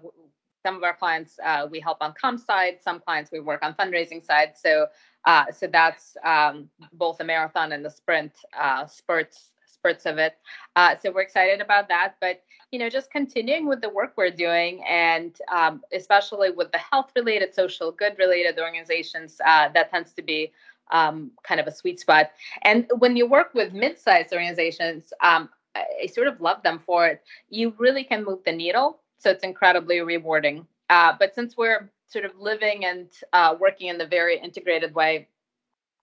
[0.64, 3.74] some of our clients uh, we help on comp side some clients we work on
[3.74, 4.53] fundraising side.
[4.55, 4.88] So
[5.26, 10.38] uh, so that's um, both the marathon and the sprint uh, spurts spurts of it.
[10.78, 12.16] Uh, so we're excited about that.
[12.22, 16.80] But you know just continuing with the work we're doing and um, especially with the
[16.80, 20.51] health related social good related organizations uh, that tends to be
[20.91, 22.32] um, kind of a sweet spot.
[22.64, 27.24] And when you work with mid-sized organizations um, I sort of love them for it.
[27.49, 30.67] You really can move the needle so it's incredibly rewarding.
[30.89, 35.30] Uh, but since we're sort of living and uh, working in the very integrated way,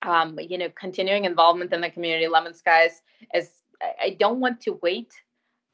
[0.03, 3.03] um, you know, continuing involvement in the community, LemonSkies,
[3.35, 3.51] is
[4.01, 5.13] I don't want to wait.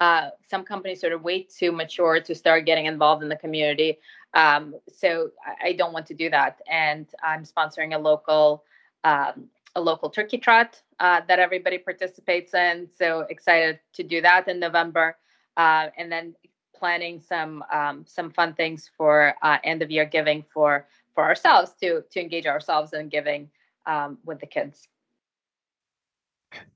[0.00, 3.98] Uh, some companies sort of wait to mature to start getting involved in the community.
[4.34, 5.30] Um, so
[5.62, 6.60] I, don't want to do that.
[6.68, 8.64] And I'm sponsoring a local
[9.04, 12.88] um, a local turkey trot uh, that everybody participates in.
[12.98, 15.16] So excited to do that in November.
[15.56, 16.34] Uh, and then
[16.78, 21.72] planning some um, some fun things for uh, end of year giving for for ourselves
[21.80, 23.50] to to engage ourselves in giving
[23.86, 24.88] um, with the kids.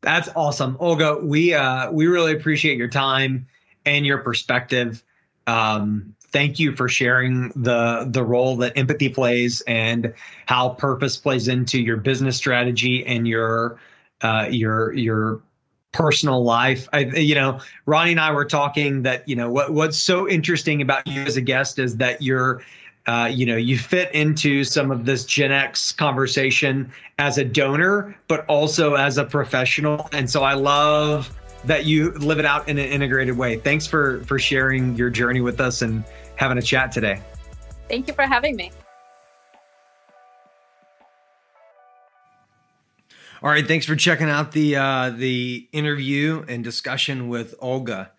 [0.01, 1.19] That's awesome, Olga.
[1.23, 3.47] We uh, we really appreciate your time
[3.87, 5.03] and your perspective.
[5.47, 10.15] Um, thank you for sharing the the role that empathy plays and
[10.47, 13.79] how purpose plays into your business strategy and your
[14.23, 15.43] uh, your your
[15.93, 16.89] personal life.
[16.93, 20.83] I, you know, Ronnie and I were talking that, you know, what, what's so interesting
[20.83, 22.63] about you as a guest is that you're,
[23.07, 28.17] uh, you know, you fit into some of this Gen X conversation as a donor,
[28.29, 30.09] but also as a professional.
[30.13, 33.57] And so I love that you live it out in an integrated way.
[33.59, 36.05] Thanks for for sharing your journey with us and
[36.37, 37.21] having a chat today.
[37.89, 38.71] Thank you for having me.
[43.43, 48.13] All right, thanks for checking out the uh, the interview and discussion with Olga.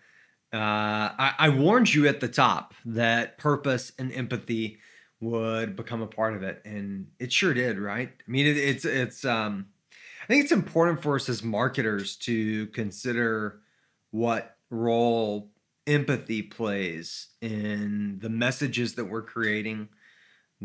[0.52, 4.80] Uh, I, I, warned you at the top that purpose and empathy
[5.20, 7.78] would become a part of it, and it sure did.
[7.78, 8.08] Right?
[8.08, 9.24] I mean, it, it's it's.
[9.24, 9.66] Um,
[10.24, 13.60] I think it's important for us as marketers to consider
[14.10, 15.52] what role
[15.86, 19.88] empathy plays in the messages that we're creating,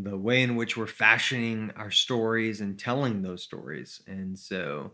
[0.04, 4.00] the way in which we're fashioning our stories and telling those stories.
[4.06, 4.92] And so,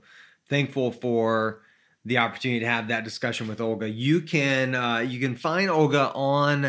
[0.49, 1.63] thankful for
[2.05, 3.89] the opportunity to have that discussion with Olga.
[3.89, 6.67] You can uh, you can find Olga on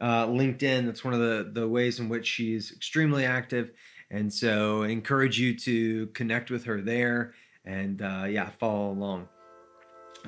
[0.00, 0.86] uh, LinkedIn.
[0.86, 3.70] That's one of the the ways in which she's extremely active.
[4.10, 7.34] And so, encourage you to connect with her there
[7.64, 9.28] and uh, yeah, follow along.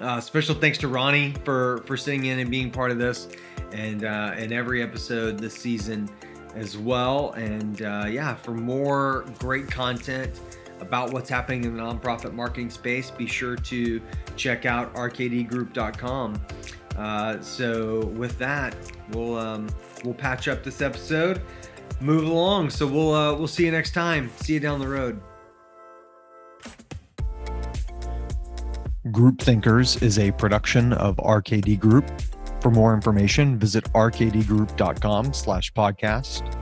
[0.00, 3.28] Uh, special thanks to Ronnie for for sitting in and being part of this,
[3.72, 6.08] and uh, in every episode this season
[6.54, 7.32] as well.
[7.32, 10.40] And uh, yeah, for more great content
[10.80, 14.00] about what's happening in the nonprofit marketing space, be sure to
[14.36, 16.40] check out rkdgroup.com.
[16.96, 18.76] Uh, so with that,
[19.12, 19.68] we'll um,
[20.04, 21.40] we'll patch up this episode,
[22.00, 22.70] move along.
[22.70, 24.30] So we'll uh, we'll see you next time.
[24.36, 25.20] See you down the road.
[29.06, 32.10] Groupthinkers is a production of RKD Group.
[32.60, 36.54] For more information, visit rkdgroup.com slash podcast.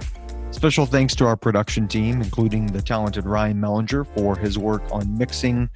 [0.54, 5.16] Special thanks to our production team, including the talented Ryan Mellinger for his work on
[5.18, 5.68] mixing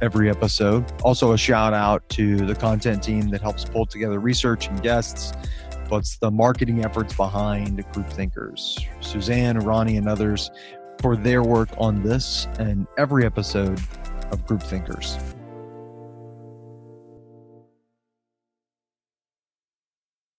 [0.00, 0.90] every episode.
[1.02, 5.32] Also, a shout out to the content team that helps pull together research and guests,
[5.92, 8.82] What's the marketing efforts behind Groupthinkers.
[9.04, 10.50] Suzanne, Ronnie, and others
[11.02, 13.78] for their work on this and every episode
[14.30, 15.18] of Groupthinkers.